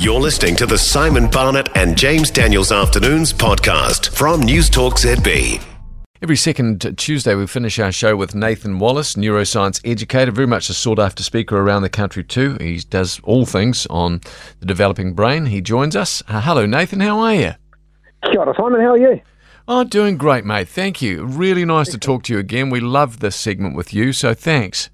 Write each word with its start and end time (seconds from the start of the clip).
You're 0.00 0.20
listening 0.20 0.54
to 0.56 0.66
the 0.66 0.78
Simon 0.78 1.28
Barnett 1.28 1.76
and 1.76 1.98
James 1.98 2.30
Daniels 2.30 2.70
Afternoons 2.70 3.32
podcast 3.32 4.14
from 4.14 4.40
News 4.40 4.70
Talk 4.70 4.94
ZB. 4.94 5.60
Every 6.22 6.36
second 6.36 6.96
Tuesday, 6.96 7.34
we 7.34 7.48
finish 7.48 7.80
our 7.80 7.90
show 7.90 8.14
with 8.14 8.32
Nathan 8.32 8.78
Wallis, 8.78 9.14
neuroscience 9.14 9.80
educator, 9.84 10.30
very 10.30 10.46
much 10.46 10.70
a 10.70 10.74
sought 10.74 11.00
after 11.00 11.24
speaker 11.24 11.58
around 11.58 11.82
the 11.82 11.88
country, 11.88 12.22
too. 12.22 12.56
He 12.60 12.78
does 12.78 13.18
all 13.24 13.44
things 13.44 13.88
on 13.90 14.20
the 14.60 14.66
developing 14.66 15.14
brain. 15.14 15.46
He 15.46 15.60
joins 15.60 15.96
us. 15.96 16.22
Uh, 16.28 16.42
hello, 16.42 16.64
Nathan. 16.64 17.00
How 17.00 17.18
are 17.18 17.34
you? 17.34 17.52
Kia 18.24 18.38
ora, 18.38 18.54
Simon. 18.56 18.80
How 18.80 18.92
are 18.92 18.98
you? 18.98 19.20
Oh, 19.66 19.82
doing 19.82 20.16
great, 20.16 20.44
mate. 20.44 20.68
Thank 20.68 21.02
you. 21.02 21.24
Really 21.24 21.64
nice 21.64 21.88
to 21.88 21.98
talk 21.98 22.22
to 22.24 22.32
you 22.32 22.38
again. 22.38 22.70
We 22.70 22.78
love 22.78 23.18
this 23.18 23.34
segment 23.34 23.74
with 23.74 23.92
you, 23.92 24.12
so 24.12 24.32
thanks. 24.32 24.90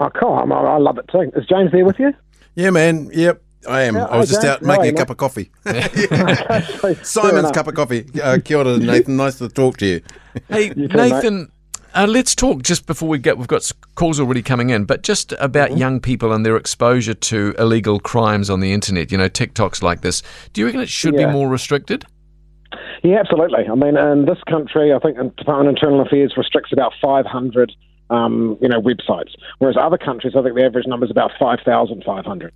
Oh, 0.00 0.10
cool. 0.10 0.34
I'm, 0.34 0.52
I 0.52 0.78
love 0.78 0.98
it 0.98 1.06
too. 1.12 1.30
Is 1.36 1.46
James 1.46 1.70
there 1.70 1.84
with 1.84 2.00
you? 2.00 2.12
Yeah, 2.56 2.70
man. 2.70 3.08
Yep. 3.12 3.40
I 3.68 3.82
am. 3.82 3.94
Yeah, 3.96 4.04
I 4.06 4.18
was 4.18 4.30
oh, 4.30 4.32
just 4.34 4.42
James, 4.42 4.54
out 4.56 4.62
making 4.62 4.94
a 4.94 4.98
cup 4.98 5.10
of 5.10 5.16
coffee. 5.16 5.50
Simon's 7.02 7.50
cup 7.52 7.68
of 7.68 7.74
coffee. 7.74 8.06
Uh, 8.20 8.38
kia 8.44 8.58
ora, 8.58 8.76
Nathan. 8.78 9.16
Nice 9.16 9.38
to 9.38 9.48
talk 9.48 9.76
to 9.78 9.86
you. 9.86 10.00
Hey, 10.48 10.70
too, 10.70 10.88
mate. 10.88 10.94
Nathan, 10.94 11.52
uh, 11.94 12.06
let's 12.08 12.34
talk 12.34 12.62
just 12.62 12.86
before 12.86 13.08
we 13.08 13.18
get, 13.18 13.38
we've 13.38 13.46
got 13.48 13.70
calls 13.94 14.18
already 14.18 14.42
coming 14.42 14.70
in, 14.70 14.84
but 14.84 15.02
just 15.02 15.32
about 15.38 15.70
Mm-hmm. 15.70 15.78
young 15.78 16.00
people 16.00 16.32
and 16.32 16.44
their 16.44 16.56
exposure 16.56 17.14
to 17.14 17.54
illegal 17.58 18.00
crimes 18.00 18.50
on 18.50 18.60
the 18.60 18.72
internet, 18.72 19.12
you 19.12 19.18
know, 19.18 19.28
TikToks 19.28 19.82
like 19.82 20.00
this. 20.00 20.22
Do 20.52 20.60
you 20.60 20.66
reckon 20.66 20.80
it 20.80 20.88
should 20.88 21.14
Yeah. 21.14 21.26
be 21.26 21.32
more 21.32 21.48
restricted? 21.48 22.04
Yeah, 23.02 23.18
absolutely. 23.18 23.66
I 23.68 23.74
mean, 23.74 23.96
in 23.96 24.24
this 24.26 24.38
country, 24.48 24.92
I 24.92 24.98
think 24.98 25.16
the 25.18 25.24
Department 25.36 25.68
of 25.68 25.74
Internal 25.76 26.00
Affairs 26.00 26.34
restricts 26.36 26.72
about 26.72 26.92
500, 27.02 27.72
um, 28.10 28.56
you 28.62 28.68
know, 28.68 28.80
websites, 28.80 29.32
whereas 29.58 29.76
other 29.78 29.98
countries, 29.98 30.34
I 30.36 30.42
think 30.42 30.54
the 30.56 30.64
average 30.64 30.86
number 30.86 31.04
is 31.04 31.10
about 31.10 31.32
5,500. 31.38 32.52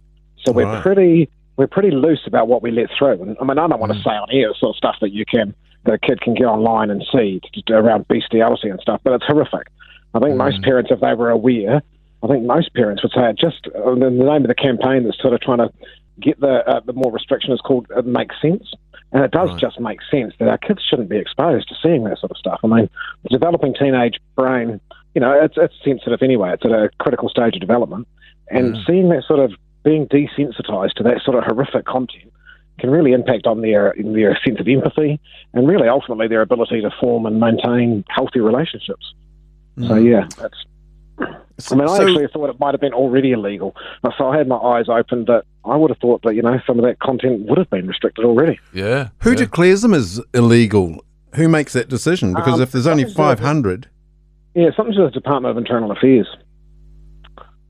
So 0.47 0.53
we're 0.53 0.65
Right. 0.65 0.83
pretty 0.83 1.29
we're 1.57 1.67
pretty 1.67 1.91
loose 1.91 2.21
about 2.27 2.49
what 2.49 2.63
we 2.63 2.71
let 2.71 2.91
through. 2.99 3.23
And 3.23 3.37
I 3.41 3.45
mean, 3.45 3.59
I 3.59 3.67
don't 3.67 3.81
want 3.81 3.93
to 3.93 3.99
say 4.03 4.11
on 4.11 4.29
air 4.31 4.49
the 4.49 4.55
sort 4.55 4.75
of 4.75 4.77
stuff 4.77 4.97
that 5.01 5.11
you 5.13 5.25
can 5.25 5.55
that 5.85 5.95
a 5.95 5.99
kid 5.99 6.21
can 6.21 6.35
get 6.35 6.45
online 6.45 6.91
and 6.91 7.03
see 7.11 7.41
around 7.71 8.07
bestiality 8.09 8.69
and 8.69 8.79
stuff, 8.81 9.01
but 9.05 9.15
it's 9.15 9.25
horrific. 9.25 9.69
I 10.13 10.19
think 10.21 10.37
most 10.37 10.63
parents, 10.63 10.91
if 10.91 11.01
they 11.01 11.15
were 11.15 11.31
aware, 11.31 11.83
I 12.23 12.27
think 12.27 12.45
most 12.45 12.75
parents 12.75 13.03
would 13.03 13.13
say 13.13 13.31
it 13.31 13.39
just 13.39 13.69
uh, 13.69 13.95
the 13.95 14.11
name 14.11 14.43
of 14.43 14.49
the 14.49 14.55
campaign 14.55 15.05
that's 15.05 15.21
sort 15.21 15.33
of 15.33 15.41
trying 15.41 15.59
to 15.59 15.71
get 16.21 16.39
the 16.41 16.63
uh, 16.69 16.81
the 16.81 16.93
more 16.93 17.11
restriction 17.11 17.53
is 17.53 17.61
called 17.61 17.87
it 17.97 18.07
makes 18.07 18.35
sense. 18.41 18.73
And 19.13 19.25
it 19.25 19.31
does 19.31 19.59
just 19.59 19.81
make 19.81 20.01
sense 20.11 20.35
that 20.39 20.49
our 20.49 20.59
kids 20.59 20.83
shouldn't 20.83 21.09
be 21.09 21.17
exposed 21.17 21.69
to 21.69 21.75
seeing 21.83 22.05
that 22.05 22.19
sort 22.19 22.33
of 22.33 22.37
stuff. 22.37 22.61
I 22.65 22.67
mean, 22.67 22.91
the 23.23 23.29
developing 23.31 23.73
teenage 23.73 24.17
brain, 24.35 24.81
you 25.15 25.21
know, 25.21 25.33
it's, 25.33 25.55
it's 25.57 25.75
sensitive 25.83 26.23
anyway. 26.23 26.53
It's 26.53 26.65
at 26.65 26.73
a 26.73 26.91
critical 26.99 27.29
stage 27.31 27.55
of 27.55 27.61
development. 27.61 28.09
And 28.51 28.77
seeing 28.87 29.09
that 29.11 29.23
sort 29.27 29.41
of 29.41 29.53
being 29.87 30.07
desensitized 30.09 30.95
to 30.95 31.05
that 31.05 31.23
sort 31.25 31.39
of 31.39 31.45
horrific 31.45 31.87
content 31.87 32.33
can 32.81 32.91
really 32.91 33.13
impact 33.13 33.47
on 33.47 33.63
their, 33.63 33.95
their 33.97 34.39
sense 34.45 34.59
of 34.61 34.67
empathy 34.69 35.19
and 35.55 35.67
really 35.67 35.89
ultimately 35.89 36.27
their 36.29 36.43
ability 36.43 36.83
to 36.83 36.91
form 37.01 37.25
and 37.25 37.39
maintain 37.41 38.05
healthy 38.09 38.41
relationships. 38.41 39.15
So, 39.89 39.95
yeah, 39.95 40.27
that's. 40.39 41.71
I 41.71 41.75
mean, 41.75 41.89
I 41.89 41.97
So- 41.97 42.03
actually 42.03 42.27
thought 42.27 42.51
it 42.51 42.61
might 42.61 42.75
have 42.75 42.81
been 42.81 42.93
already 42.93 43.31
illegal. 43.33 43.75
So 44.19 44.29
I 44.29 44.37
had 44.37 44.49
my 44.49 44.57
eyes 44.57 44.87
open 44.89 45.25
that 45.27 45.45
I 45.65 45.77
would 45.77 45.91
have 45.91 45.99
thought 45.99 46.23
that, 46.25 46.35
you 46.35 46.43
know, 46.43 46.61
some 46.67 46.79
of 46.79 46.85
that 46.85 46.99
content 46.99 47.47
would 47.49 47.57
have 47.57 47.71
been 47.71 47.87
restricted 47.87 48.25
already. 48.25 48.59
Yeah. 48.75 49.09
Who 49.23 49.31
yeah. 49.31 49.37
declares 49.37 49.81
them 49.83 49.95
as 49.95 50.21
illegal? 50.35 51.03
Who 51.37 51.49
makes 51.49 51.73
that 51.75 51.89
decision? 51.89 52.35
Because 52.35 52.55
Um, 52.55 52.63
if 52.63 52.73
there's 52.73 52.87
only 52.87 53.05
something 53.05 53.15
to 53.37 53.37
500, 53.37 53.87
Yeah, 54.55 54.71
something 54.77 54.95
to 54.97 55.03
the 55.05 55.11
Department 55.11 55.51
of 55.53 55.57
Internal 55.59 55.91
Affairs. 55.93 56.27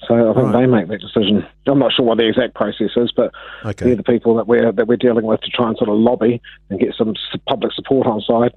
So 0.07 0.15
I 0.15 0.35
think 0.35 0.53
Right. 0.53 0.61
they 0.61 0.67
make 0.67 0.89
that 0.89 1.01
decision. 1.01 1.45
I'm 1.67 1.79
not 1.79 1.93
sure 1.93 2.05
what 2.05 2.19
the 2.19 2.29
exact 2.29 2.55
process 2.55 2.91
is, 2.97 3.13
but 3.17 3.33
okay. 3.65 3.87
they're 3.87 3.97
the 3.97 4.03
people 4.03 4.35
that 4.37 4.47
we're 4.47 4.71
that 4.71 4.87
we're 4.87 4.97
dealing 4.97 5.25
with 5.25 5.41
to 5.41 5.51
try 5.51 5.69
and 5.69 5.77
sort 5.77 5.91
of 5.91 5.97
lobby 5.97 6.41
and 6.71 6.79
get 6.79 6.95
some 6.95 7.15
public 7.49 7.73
support 7.73 8.07
on 8.07 8.21
side 8.21 8.53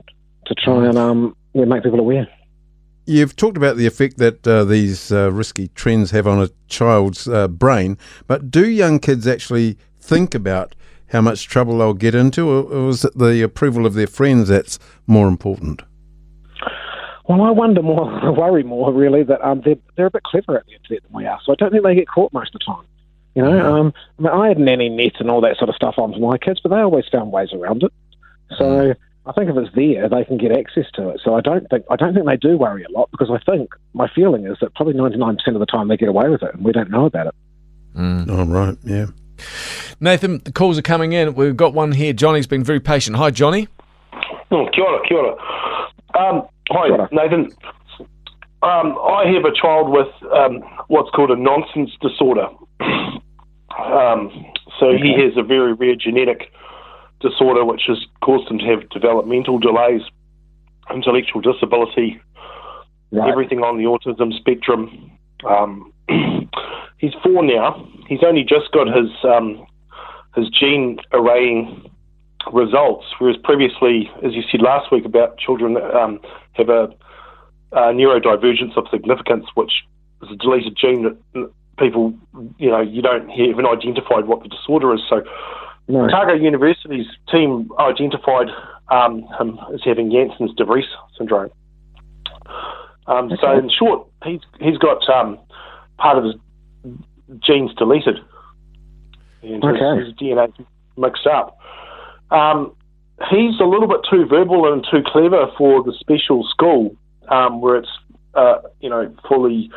to 0.45 0.55
try 0.55 0.85
and 0.85 0.97
um 0.97 1.35
yeah, 1.53 1.65
make 1.65 1.83
people 1.83 1.99
aware. 1.99 2.27
You've 3.05 3.35
talked 3.35 3.57
about 3.57 3.77
the 3.77 3.87
effect 3.87 4.17
that 4.17 4.47
uh, 4.47 4.63
these 4.65 5.11
uh, 5.11 5.31
risky 5.31 5.69
trends 5.69 6.11
have 6.11 6.27
on 6.27 6.43
a 6.43 6.49
child's 6.67 7.27
uh, 7.27 7.47
brain, 7.47 7.97
but 8.27 8.51
do 8.51 8.69
young 8.69 8.99
kids 8.99 9.25
actually 9.25 9.79
think 9.99 10.35
about 10.35 10.75
how 11.07 11.21
much 11.21 11.47
trouble 11.47 11.79
they'll 11.79 11.95
get 11.95 12.13
into, 12.13 12.47
or, 12.47 12.63
or 12.71 12.89
is 12.89 13.03
it 13.03 13.17
the 13.17 13.41
approval 13.41 13.87
of 13.87 13.95
their 13.95 14.05
friends 14.05 14.49
that's 14.49 14.77
more 15.07 15.27
important? 15.27 15.81
Well, 17.29 17.43
I 17.43 17.51
wonder 17.51 17.83
more, 17.83 18.11
I 18.23 18.29
worry 18.29 18.63
more 18.63 18.91
really 18.91 19.23
that 19.23 19.41
um 19.41 19.61
they're 19.63 19.75
they're 19.95 20.07
a 20.07 20.11
bit 20.11 20.23
cleverer 20.23 20.57
at 20.57 20.65
the 20.65 20.73
internet 20.73 21.03
than 21.03 21.13
we 21.13 21.25
are, 21.25 21.39
so 21.45 21.53
I 21.53 21.55
don't 21.55 21.71
think 21.71 21.83
they 21.83 21.95
get 21.95 22.07
caught 22.07 22.33
most 22.33 22.53
of 22.53 22.59
the 22.59 22.65
time. 22.65 22.85
You 23.35 23.43
know, 23.43 23.75
um, 23.75 23.93
I, 24.17 24.21
mean, 24.21 24.31
I 24.33 24.47
had 24.49 24.57
nanny 24.57 24.89
net 24.89 25.13
and 25.19 25.29
all 25.29 25.39
that 25.41 25.55
sort 25.57 25.69
of 25.69 25.75
stuff 25.75 25.95
on 25.99 26.11
for 26.11 26.19
my 26.19 26.37
kids, 26.39 26.59
but 26.61 26.69
they 26.69 26.81
always 26.81 27.05
found 27.09 27.31
ways 27.31 27.53
around 27.53 27.83
it. 27.83 27.93
So 28.57 28.95
I 29.27 29.31
think 29.31 29.51
if 29.51 29.55
it's 29.55 29.73
there, 29.75 30.09
they 30.09 30.25
can 30.25 30.37
get 30.37 30.51
access 30.51 30.85
to 30.95 31.09
it. 31.09 31.21
So 31.23 31.35
I 31.35 31.41
don't 31.41 31.69
think 31.69 31.85
I 31.91 31.95
don't 31.95 32.15
think 32.15 32.25
they 32.25 32.35
do 32.35 32.57
worry 32.57 32.83
a 32.83 32.91
lot 32.91 33.09
because 33.11 33.29
I 33.29 33.37
think 33.49 33.69
my 33.93 34.09
feeling 34.13 34.47
is 34.47 34.57
that 34.61 34.73
probably 34.73 34.95
ninety 34.95 35.17
nine 35.17 35.37
percent 35.37 35.55
of 35.55 35.59
the 35.59 35.67
time 35.67 35.87
they 35.87 35.97
get 35.97 36.09
away 36.09 36.29
with 36.29 36.41
it 36.41 36.53
and 36.55 36.65
we 36.65 36.71
don't 36.71 36.89
know 36.89 37.05
about 37.05 37.27
it. 37.27 37.35
Oh, 37.95 38.45
right, 38.45 38.77
yeah. 38.83 39.07
Nathan, 39.99 40.39
the 40.43 40.51
calls 40.51 40.77
are 40.77 40.83
coming 40.83 41.13
in. 41.13 41.35
We've 41.35 41.55
got 41.55 41.73
one 41.73 41.91
here. 41.91 42.13
Johnny's 42.13 42.47
been 42.47 42.63
very 42.63 42.79
patient. 42.79 43.17
Hi, 43.17 43.29
Johnny. 43.29 43.67
Oh, 44.51 44.67
kia 44.73 44.83
ora, 44.83 44.99
kia 45.07 45.17
ora. 45.17 45.35
Um, 46.17 46.47
hi, 46.69 47.07
Nathan. 47.11 47.51
Um, 48.61 48.97
I 49.01 49.25
have 49.33 49.45
a 49.45 49.53
child 49.55 49.89
with 49.89 50.07
um, 50.33 50.61
what's 50.87 51.09
called 51.11 51.31
a 51.31 51.35
nonsense 51.35 51.91
disorder. 52.01 52.47
um, 52.79 54.45
so 54.79 54.91
he 55.01 55.13
has 55.17 55.37
a 55.37 55.43
very 55.43 55.73
rare 55.73 55.95
genetic 55.95 56.51
disorder 57.21 57.63
which 57.65 57.83
has 57.87 57.97
caused 58.21 58.49
him 58.49 58.59
to 58.59 58.65
have 58.65 58.89
developmental 58.89 59.59
delays, 59.59 60.01
intellectual 60.93 61.41
disability, 61.41 62.19
Right. 63.11 63.27
everything 63.31 63.61
on 63.61 63.77
the 63.79 63.85
autism 63.85 64.31
spectrum. 64.37 65.11
Um, 65.43 65.91
he's 66.99 67.13
four 67.23 67.43
now. 67.43 67.87
He's 68.07 68.19
only 68.23 68.43
just 68.43 68.71
got 68.71 68.85
his 68.85 69.09
um, 69.23 69.65
his 70.35 70.47
gene 70.49 70.99
arraying 71.11 71.88
results, 72.53 73.05
whereas 73.19 73.37
previously, 73.43 74.09
as 74.25 74.33
you 74.33 74.43
said 74.51 74.61
last 74.61 74.91
week 74.91 75.05
about 75.05 75.37
children 75.37 75.73
that 75.75 75.95
um, 75.95 76.19
have 76.53 76.69
a, 76.69 76.89
a 77.71 77.93
neurodivergence 77.93 78.75
of 78.77 78.85
significance, 78.91 79.45
which 79.55 79.71
is 80.23 80.29
a 80.31 80.35
deleted 80.35 80.75
gene 80.75 81.03
that 81.33 81.51
people, 81.77 82.13
you 82.57 82.69
know, 82.69 82.81
you 82.81 83.01
don't 83.01 83.29
haven't 83.29 83.65
identified 83.65 84.27
what 84.27 84.43
the 84.43 84.49
disorder 84.49 84.93
is. 84.93 85.01
So 85.09 85.21
No. 85.87 86.05
Otago 86.05 86.33
University's 86.33 87.07
team 87.31 87.69
identified 87.79 88.47
um, 88.89 89.23
him 89.39 89.59
as 89.73 89.81
having 89.85 90.11
Jansen's 90.11 90.53
de 90.55 90.65
Vries 90.65 90.85
syndrome. 91.17 91.49
Um, 93.07 93.31
So, 93.41 93.57
in 93.57 93.69
short, 93.69 94.07
he's 94.23 94.41
he's 94.59 94.77
got 94.77 95.07
um, 95.09 95.37
part 95.97 96.17
of 96.17 96.23
his 96.25 96.35
genes 97.41 97.73
deleted, 97.75 98.19
and 99.41 99.63
his- 99.63 100.07
his, 100.07 100.13
DNA 100.15 100.51
mixed 100.97 101.25
up. 101.27 101.57
Um, 102.31 102.73
he's 103.29 103.59
a 103.59 103.65
little 103.65 103.87
bit 103.87 104.01
too 104.09 104.25
verbal 104.25 104.71
and 104.71 104.85
too 104.89 105.01
clever 105.05 105.47
for 105.57 105.83
the 105.83 105.93
special 105.99 106.45
school, 106.49 106.95
um, 107.29 107.61
where 107.61 107.77
it's 107.77 107.89
uh, 108.35 108.59
you 108.81 108.89
know 108.89 109.13
fully 109.27 109.69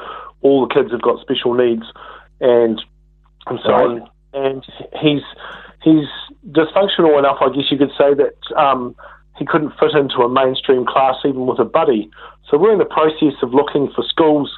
all 0.42 0.66
the 0.66 0.74
kids 0.74 0.90
have 0.92 1.02
got 1.02 1.20
special 1.20 1.54
needs, 1.54 1.84
and 2.40 2.80
and 3.46 3.58
so 3.64 3.70
Right. 3.72 4.02
on. 4.02 4.08
And 4.34 4.64
he's 5.00 5.22
he's 5.82 6.06
dysfunctional 6.50 7.18
enough, 7.18 7.38
I 7.40 7.48
guess 7.54 7.70
you 7.70 7.76
could 7.76 7.92
say, 7.98 8.14
that 8.14 8.34
um, 8.56 8.94
he 9.36 9.44
couldn't 9.44 9.72
fit 9.78 9.94
into 9.94 10.18
a 10.22 10.28
mainstream 10.28 10.86
class 10.86 11.16
even 11.26 11.46
with 11.46 11.58
a 11.58 11.64
buddy. 11.64 12.10
So 12.48 12.56
we're 12.56 12.72
in 12.72 12.78
the 12.78 12.84
process 12.86 13.34
of 13.42 13.52
looking 13.52 13.90
for 13.94 14.02
schools. 14.08 14.50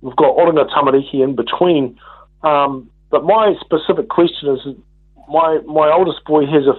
We've 0.00 0.16
got 0.16 0.36
Oranga 0.36 0.68
Tamariki 0.70 1.22
in 1.24 1.34
between. 1.34 1.98
Um, 2.42 2.88
but 3.10 3.24
my 3.24 3.54
specific 3.60 4.08
question 4.08 4.48
is, 4.54 4.60
my 5.28 5.58
my 5.66 5.90
oldest 5.92 6.24
boy 6.24 6.46
has 6.46 6.66
a, 6.66 6.74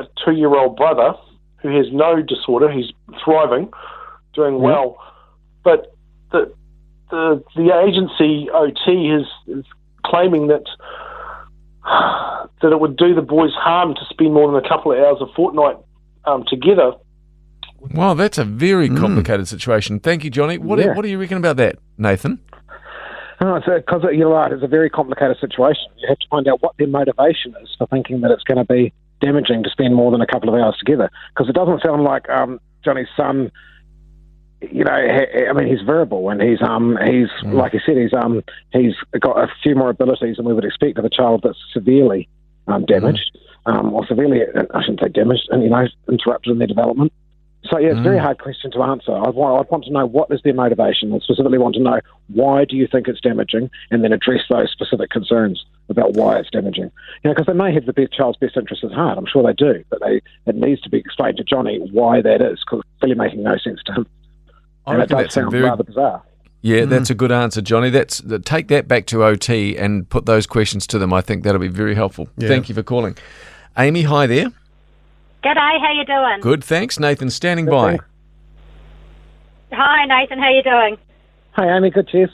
a 0.00 0.08
two 0.24 0.32
year 0.32 0.54
old 0.54 0.76
brother 0.76 1.12
who 1.62 1.76
has 1.76 1.86
no 1.92 2.22
disorder. 2.22 2.70
He's 2.70 2.90
thriving, 3.24 3.70
doing 4.34 4.60
well, 4.60 4.98
but 5.62 5.94
the 6.32 6.52
the 7.10 7.42
the 7.56 7.70
agency 7.86 8.48
OT 8.50 9.08
is, 9.10 9.26
is 9.46 9.64
claiming 10.04 10.46
that 10.48 10.64
that 12.62 12.72
it 12.72 12.80
would 12.80 12.96
do 12.96 13.14
the 13.14 13.22
boys 13.22 13.52
harm 13.54 13.94
to 13.94 14.00
spend 14.10 14.34
more 14.34 14.50
than 14.50 14.62
a 14.64 14.68
couple 14.68 14.92
of 14.92 14.98
hours 14.98 15.18
a 15.20 15.26
fortnight 15.34 15.76
um, 16.24 16.44
together. 16.46 16.92
Wow, 17.94 18.12
that's 18.14 18.36
a 18.36 18.44
very 18.44 18.90
complicated 18.90 19.48
situation. 19.48 20.00
Thank 20.00 20.22
you, 20.22 20.30
Johnny. 20.30 20.58
What, 20.58 20.76
do, 20.76 20.82
Yeah. 20.82 20.94
what 20.94 21.02
do 21.02 21.08
you 21.08 21.18
reckon 21.18 21.38
about 21.38 21.56
that, 21.56 21.76
Nathan? 21.96 22.38
No, 23.40 23.54
it's 23.56 23.64
because 23.64 24.02
you're 24.12 24.28
right. 24.28 24.52
It's 24.52 24.62
a 24.62 24.66
very 24.68 24.90
complicated 24.90 25.38
situation. 25.40 25.84
You 25.96 26.08
have 26.08 26.18
to 26.18 26.28
find 26.28 26.46
out 26.46 26.62
what 26.62 26.74
their 26.78 26.86
motivation 26.88 27.54
is 27.62 27.70
for 27.78 27.86
thinking 27.86 28.20
that 28.20 28.30
it's 28.30 28.44
going 28.44 28.58
to 28.58 28.66
be 28.70 28.92
damaging 29.20 29.62
to 29.62 29.70
spend 29.70 29.94
more 29.94 30.10
than 30.10 30.20
a 30.20 30.26
couple 30.26 30.48
of 30.48 30.54
hours 30.54 30.76
together. 30.78 31.10
Because 31.34 31.48
it 31.48 31.54
doesn't 31.54 31.82
sound 31.82 32.02
like 32.02 32.28
um, 32.28 32.60
Johnny's 32.84 33.08
son. 33.16 33.50
You 34.60 34.84
know, 34.84 34.92
I 34.92 35.52
mean, 35.54 35.68
he's 35.68 35.80
verbal 35.86 36.28
and 36.28 36.42
he's 36.42 36.60
um 36.60 36.98
he's 37.02 37.28
like 37.44 37.72
you 37.72 37.80
said 37.86 37.96
he's 37.96 38.12
um 38.12 38.42
he's 38.74 38.92
got 39.18 39.38
a 39.38 39.48
few 39.62 39.74
more 39.74 39.88
abilities 39.88 40.36
than 40.36 40.44
we 40.44 40.52
would 40.52 40.66
expect 40.66 40.98
of 40.98 41.04
a 41.06 41.08
child 41.08 41.40
that's 41.44 41.56
severely 41.72 42.28
um, 42.66 42.84
damaged, 42.84 43.38
um, 43.64 43.94
or 43.94 44.06
severely, 44.06 44.40
I 44.74 44.82
shouldn't 44.82 45.00
say 45.00 45.08
damaged, 45.08 45.48
and 45.50 45.62
you 45.62 45.70
know, 45.70 45.86
interrupted 46.08 46.52
in 46.52 46.58
their 46.58 46.66
development. 46.66 47.12
So 47.70 47.78
yeah, 47.78 47.90
it's 47.90 48.00
a 48.00 48.02
very 48.02 48.18
hard 48.18 48.38
question 48.38 48.70
to 48.72 48.82
answer. 48.82 49.12
I'd 49.12 49.34
want, 49.34 49.66
I'd 49.66 49.70
want 49.70 49.84
to 49.84 49.92
know 49.92 50.06
what 50.06 50.30
is 50.30 50.40
their 50.42 50.54
motivation. 50.54 51.12
I 51.12 51.18
specifically 51.18 51.58
want 51.58 51.74
to 51.74 51.82
know 51.82 52.00
why 52.28 52.64
do 52.64 52.76
you 52.76 52.86
think 52.86 53.06
it's 53.06 53.20
damaging, 53.20 53.70
and 53.90 54.02
then 54.02 54.12
address 54.12 54.40
those 54.48 54.70
specific 54.70 55.10
concerns 55.10 55.64
about 55.90 56.14
why 56.14 56.38
it's 56.38 56.50
damaging. 56.50 56.90
You 57.22 57.30
know, 57.30 57.34
because 57.34 57.46
they 57.46 57.52
may 57.52 57.72
have 57.74 57.86
the 57.86 57.92
best, 57.92 58.12
child's 58.12 58.38
best 58.38 58.56
interest 58.56 58.84
at 58.84 58.92
heart. 58.92 59.18
I'm 59.18 59.26
sure 59.26 59.42
they 59.42 59.52
do, 59.52 59.84
but 59.90 60.00
they 60.00 60.20
it 60.46 60.56
needs 60.56 60.80
to 60.82 60.90
be 60.90 60.98
explained 60.98 61.36
to 61.38 61.44
Johnny 61.44 61.78
why 61.92 62.22
that 62.22 62.40
is, 62.40 62.60
because 62.64 62.80
it's 62.80 63.02
really 63.02 63.14
making 63.14 63.42
no 63.42 63.56
sense 63.58 63.80
to 63.86 63.92
him. 63.92 64.06
I 64.86 64.94
and 64.94 65.02
it 65.02 65.08
does 65.08 65.32
sound 65.32 65.50
very 65.50 65.64
rather 65.64 65.84
bizarre. 65.84 66.22
Yeah, 66.62 66.84
hmm. 66.84 66.90
that's 66.90 67.10
a 67.10 67.14
good 67.14 67.32
answer, 67.32 67.60
Johnny. 67.60 67.90
That's 67.90 68.20
th- 68.20 68.42
take 68.42 68.68
that 68.68 68.86
back 68.86 69.06
to 69.06 69.24
OT 69.24 69.76
and 69.76 70.08
put 70.08 70.26
those 70.26 70.46
questions 70.46 70.86
to 70.88 70.98
them. 70.98 71.12
I 71.12 71.20
think 71.20 71.44
that'll 71.44 71.60
be 71.60 71.68
very 71.68 71.94
helpful. 71.94 72.28
Yeah. 72.36 72.48
Thank 72.48 72.68
you 72.68 72.74
for 72.74 72.82
calling. 72.82 73.16
Amy, 73.78 74.02
hi 74.02 74.26
there. 74.26 74.46
G'day, 75.42 75.80
how 75.80 75.92
you 75.92 76.04
doing? 76.04 76.40
Good, 76.40 76.62
thanks. 76.62 76.98
Nathan 76.98 77.30
standing 77.30 77.64
by. 77.64 77.92
thanks. 77.92 78.04
Hi, 79.72 80.04
Nathan, 80.04 80.38
how 80.38 80.50
you 80.50 80.62
doing? 80.62 80.98
Hi, 81.52 81.76
Amy, 81.76 81.90
good 81.90 82.08
cheers. 82.08 82.30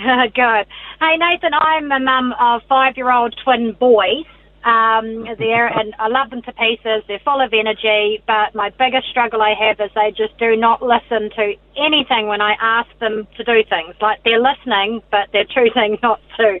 Good. 0.34 0.66
Hey, 1.00 1.16
Nathan, 1.18 1.52
I'm 1.54 1.90
a 1.92 2.00
mum 2.00 2.34
of 2.40 2.62
five-year-old 2.68 3.34
twin 3.44 3.76
boys. 3.78 4.24
Um, 4.64 5.24
there, 5.38 5.66
and 5.78 5.94
I 5.98 6.08
love 6.08 6.30
them 6.30 6.42
to 6.42 6.52
pieces. 6.52 7.02
They're 7.08 7.20
full 7.24 7.40
of 7.40 7.52
energy, 7.52 8.22
but 8.26 8.54
my 8.54 8.70
biggest 8.78 9.08
struggle 9.10 9.40
I 9.42 9.54
have 9.58 9.80
is 9.80 9.90
they 9.94 10.10
just 10.16 10.36
do 10.38 10.56
not 10.56 10.82
listen 10.82 11.30
to 11.36 11.54
anything 11.76 12.26
when 12.28 12.40
I 12.40 12.54
ask 12.60 12.88
them 12.98 13.26
to 13.36 13.44
do 13.44 13.62
things. 13.68 13.94
Like 14.00 14.22
they're 14.24 14.40
listening, 14.40 15.00
but 15.10 15.28
they're 15.32 15.44
choosing 15.48 15.98
not 16.02 16.20
to 16.36 16.58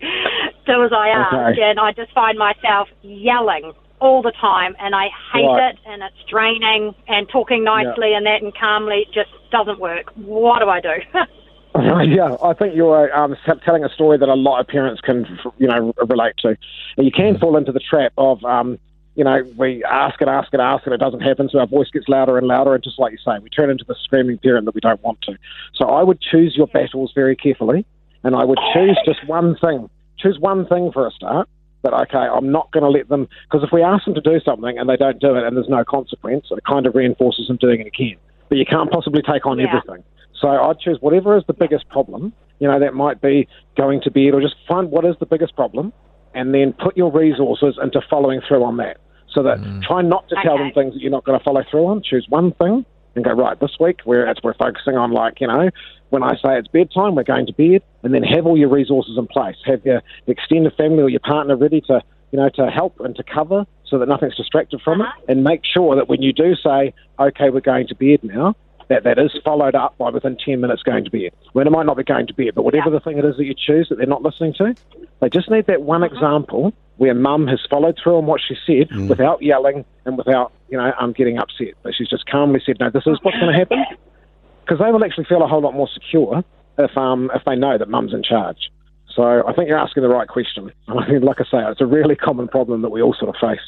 do 0.66 0.84
as 0.84 0.92
I 0.92 1.08
ask, 1.08 1.34
Okay. 1.58 1.62
and 1.62 1.78
I 1.80 1.92
just 1.92 2.12
find 2.12 2.38
myself 2.38 2.88
yelling 3.02 3.72
all 4.00 4.22
the 4.22 4.32
time, 4.32 4.74
and 4.78 4.94
I 4.94 5.08
hate 5.32 5.44
Right. 5.46 5.74
it, 5.74 5.78
and 5.86 6.02
it's 6.02 6.16
draining. 6.28 6.94
And 7.06 7.28
talking 7.28 7.64
nicely 7.64 8.14
and 8.14 8.24
that 8.24 8.40
and 8.40 8.54
calmly 8.56 9.06
just 9.12 9.30
doesn't 9.50 9.78
work. 9.78 10.10
What 10.16 10.60
do 10.60 10.68
I 10.70 10.80
do? 10.80 10.94
yeah, 11.78 12.36
I 12.42 12.52
think 12.52 12.74
you're 12.74 13.14
um, 13.16 13.36
telling 13.64 13.84
a 13.84 13.88
story 13.90 14.18
that 14.18 14.28
a 14.28 14.34
lot 14.34 14.60
of 14.60 14.66
parents 14.66 15.00
can, 15.00 15.38
you 15.58 15.68
know, 15.68 15.92
relate 16.08 16.34
to. 16.38 16.56
And 16.96 17.06
you 17.06 17.12
can 17.12 17.38
fall 17.38 17.56
into 17.56 17.70
the 17.70 17.80
trap 17.80 18.12
of, 18.18 18.44
um, 18.44 18.78
you 19.14 19.22
know, 19.22 19.42
we 19.56 19.84
ask 19.84 20.20
and 20.20 20.28
ask 20.28 20.52
and 20.52 20.60
ask 20.60 20.84
and 20.86 20.94
it 20.94 20.98
doesn't 20.98 21.20
happen, 21.20 21.48
so 21.48 21.60
our 21.60 21.66
voice 21.66 21.88
gets 21.90 22.08
louder 22.08 22.38
and 22.38 22.46
louder, 22.46 22.74
and 22.74 22.82
just 22.82 22.98
like 22.98 23.12
you 23.12 23.18
say, 23.18 23.38
we 23.40 23.50
turn 23.50 23.70
into 23.70 23.84
the 23.84 23.94
screaming 24.02 24.38
parent 24.38 24.64
that 24.64 24.74
we 24.74 24.80
don't 24.80 25.02
want 25.02 25.20
to. 25.22 25.36
So 25.74 25.86
I 25.86 26.02
would 26.02 26.20
choose 26.20 26.56
your 26.56 26.66
battles 26.66 27.12
very 27.14 27.36
carefully, 27.36 27.84
and 28.24 28.34
I 28.34 28.44
would 28.44 28.58
choose 28.74 28.98
just 29.04 29.24
one 29.26 29.56
thing. 29.56 29.88
Choose 30.18 30.38
one 30.38 30.66
thing 30.66 30.90
for 30.92 31.06
a 31.06 31.10
start. 31.12 31.48
But 31.82 31.94
okay, 31.94 32.18
I'm 32.18 32.52
not 32.52 32.70
going 32.72 32.82
to 32.82 32.90
let 32.90 33.08
them 33.08 33.26
because 33.48 33.64
if 33.64 33.72
we 33.72 33.82
ask 33.82 34.04
them 34.04 34.14
to 34.14 34.20
do 34.20 34.38
something 34.40 34.76
and 34.78 34.86
they 34.88 34.96
don't 34.96 35.18
do 35.18 35.34
it 35.36 35.44
and 35.44 35.56
there's 35.56 35.68
no 35.68 35.82
consequence, 35.82 36.46
it 36.50 36.62
kind 36.64 36.86
of 36.86 36.94
reinforces 36.94 37.48
them 37.48 37.56
doing 37.56 37.80
it 37.80 37.86
again. 37.86 38.16
But 38.50 38.58
you 38.58 38.66
can't 38.66 38.90
possibly 38.90 39.22
take 39.22 39.46
on 39.46 39.58
Yeah. 39.58 39.68
everything. 39.68 40.04
So 40.40 40.48
I'd 40.48 40.78
choose 40.78 40.98
whatever 41.00 41.36
is 41.36 41.44
the 41.46 41.52
biggest 41.54 41.88
problem. 41.88 42.32
You 42.58 42.68
know, 42.68 42.78
that 42.80 42.94
might 42.94 43.20
be 43.20 43.48
going 43.76 44.00
to 44.02 44.10
bed 44.10 44.34
or 44.34 44.40
just 44.40 44.54
find 44.68 44.90
what 44.90 45.04
is 45.04 45.14
the 45.20 45.26
biggest 45.26 45.54
problem 45.56 45.92
and 46.34 46.54
then 46.54 46.72
put 46.72 46.96
your 46.96 47.10
resources 47.12 47.78
into 47.82 48.00
following 48.08 48.40
through 48.46 48.64
on 48.64 48.76
that. 48.78 48.98
So 49.32 49.42
that 49.44 49.58
try 49.86 50.02
not 50.02 50.28
to 50.28 50.36
tell 50.42 50.58
them 50.58 50.72
things 50.72 50.94
that 50.94 51.00
you're 51.00 51.10
not 51.10 51.24
going 51.24 51.38
to 51.38 51.44
follow 51.44 51.62
through 51.70 51.86
on. 51.86 52.02
Choose 52.02 52.26
one 52.28 52.52
thing 52.52 52.84
and 53.14 53.24
go, 53.24 53.32
right, 53.32 53.58
this 53.58 53.76
week 53.80 54.00
we're, 54.04 54.26
it's, 54.28 54.40
we're 54.42 54.54
focusing 54.54 54.96
on 54.96 55.12
like, 55.12 55.40
you 55.40 55.46
know, 55.46 55.70
when 56.10 56.22
I 56.22 56.34
say 56.34 56.58
it's 56.58 56.68
bedtime, 56.68 57.14
we're 57.14 57.22
going 57.22 57.46
to 57.46 57.52
bed 57.52 57.82
and 58.02 58.12
then 58.12 58.22
have 58.24 58.46
all 58.46 58.58
your 58.58 58.68
resources 58.68 59.16
in 59.16 59.26
place. 59.26 59.56
Have 59.66 59.84
your 59.84 60.02
extended 60.26 60.74
family 60.76 61.02
or 61.02 61.08
your 61.08 61.20
partner 61.20 61.56
ready 61.56 61.80
to, 61.82 62.00
you 62.32 62.38
know, 62.38 62.48
to 62.56 62.66
help 62.70 62.98
and 63.00 63.14
to 63.16 63.22
cover 63.22 63.64
so 63.86 63.98
that 63.98 64.08
nothing's 64.08 64.36
distracted 64.36 64.80
from 64.82 65.00
Uh-huh. 65.00 65.12
it. 65.26 65.32
And 65.32 65.44
make 65.44 65.60
sure 65.64 65.96
that 65.96 66.08
when 66.08 66.22
you 66.22 66.32
do 66.32 66.54
say, 66.56 66.92
okay, 67.18 67.50
we're 67.50 67.60
going 67.60 67.86
to 67.88 67.94
bed 67.94 68.20
now, 68.22 68.54
that 68.90 69.04
that 69.04 69.18
is 69.18 69.30
followed 69.44 69.76
up 69.76 69.96
by 69.98 70.10
within 70.10 70.36
10 70.44 70.60
minutes 70.60 70.82
going 70.82 71.04
to 71.04 71.10
bed. 71.10 71.30
When 71.52 71.66
it 71.66 71.70
might 71.70 71.86
not 71.86 71.96
be 71.96 72.02
going 72.02 72.26
to 72.26 72.34
bed, 72.34 72.50
but 72.56 72.64
whatever 72.64 72.90
the 72.90 72.98
thing 72.98 73.18
it 73.18 73.24
is 73.24 73.36
that 73.36 73.44
you 73.44 73.54
choose 73.54 73.88
that 73.88 73.96
they're 73.96 74.06
not 74.06 74.22
listening 74.22 74.52
to, 74.54 74.74
they 75.20 75.28
just 75.28 75.48
need 75.48 75.66
that 75.68 75.82
one 75.82 76.02
example 76.02 76.74
where 76.96 77.14
mum 77.14 77.46
has 77.46 77.60
followed 77.70 77.98
through 78.02 78.18
on 78.18 78.26
what 78.26 78.40
she 78.46 78.56
said 78.66 78.94
without 79.08 79.40
yelling 79.42 79.84
and 80.04 80.18
without, 80.18 80.52
you 80.68 80.76
know, 80.76 80.92
um, 80.98 81.12
getting 81.12 81.38
upset. 81.38 81.74
But 81.82 81.94
she's 81.94 82.08
just 82.08 82.26
calmly 82.26 82.60
said, 82.66 82.78
no, 82.80 82.90
this 82.90 83.04
is 83.06 83.16
what's 83.22 83.38
going 83.38 83.52
to 83.52 83.58
happen. 83.58 83.78
Because 84.64 84.80
they 84.84 84.90
will 84.90 85.04
actually 85.04 85.24
feel 85.24 85.42
a 85.42 85.46
whole 85.46 85.62
lot 85.62 85.72
more 85.72 85.88
secure 85.94 86.44
if, 86.76 86.96
um, 86.98 87.30
if 87.32 87.42
they 87.46 87.54
know 87.54 87.78
that 87.78 87.88
mum's 87.88 88.12
in 88.12 88.24
charge. 88.24 88.70
So 89.14 89.46
I 89.46 89.52
think 89.52 89.68
you're 89.68 89.78
asking 89.78 90.02
the 90.02 90.08
right 90.08 90.28
question. 90.28 90.72
And 90.88 91.00
I 91.04 91.08
mean, 91.08 91.22
like 91.22 91.40
I 91.40 91.44
say, 91.44 91.70
it's 91.70 91.80
a 91.80 91.86
really 91.86 92.16
common 92.16 92.48
problem 92.48 92.82
that 92.82 92.90
we 92.90 93.00
all 93.00 93.14
sort 93.14 93.34
of 93.34 93.40
face. 93.40 93.64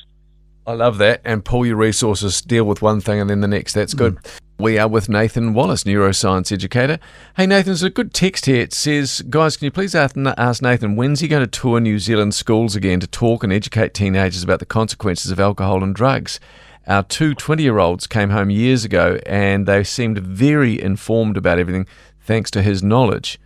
I 0.67 0.73
love 0.73 0.99
that. 0.99 1.21
And 1.25 1.45
pull 1.45 1.65
your 1.65 1.77
resources, 1.77 2.41
deal 2.41 2.65
with 2.65 2.83
one 2.83 3.01
thing 3.01 3.21
and 3.21 3.31
then 3.31 3.41
the 3.41 3.49
next. 3.49 3.73
That's 3.73 3.95
good. 3.95 4.19
We 4.59 4.79
are 4.79 4.87
with 4.87 5.09
Nathan 5.09 5.55
Wallis, 5.55 5.85
neuroscience 5.85 6.53
educator. 6.53 6.99
Hey, 7.37 7.47
Nathan, 7.47 7.71
there's 7.71 7.83
a 7.83 7.91
good 7.91 8.15
text 8.15 8.47
here. 8.47 8.61
It 8.61 8.73
says, 8.73 9.23
Guys, 9.29 9.57
can 9.57 9.65
you 9.65 9.71
please 9.71 9.95
ask 9.95 10.17
ask 10.17 10.63
Nathan, 10.63 10.95
when's 10.95 11.21
he 11.21 11.29
going 11.29 11.43
to 11.43 11.47
tour 11.49 11.81
New 11.81 11.99
Zealand 11.99 12.35
schools 12.35 12.77
again 12.77 13.01
to 13.01 13.07
talk 13.07 13.43
and 13.43 13.53
educate 13.53 13.95
teenagers 13.95 14.43
about 14.43 14.61
the 14.61 14.67
consequences 14.67 15.31
of 15.31 15.41
alcohol 15.41 15.83
and 15.83 15.95
drugs? 15.95 16.39
Our 16.87 17.03
two 17.03 17.35
20 17.35 17.63
year 17.63 17.79
olds 17.79 18.07
came 18.07 18.31
home 18.31 18.51
years 18.51 18.85
ago 18.85 19.19
and 19.27 19.67
they 19.67 19.85
seemed 19.85 20.19
very 20.19 20.81
informed 20.81 21.37
about 21.37 21.59
everything 21.59 21.87
thanks 22.21 22.51
to 22.53 22.63
his 22.63 22.83
knowledge. 22.83 23.41